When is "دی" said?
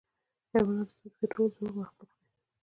2.13-2.21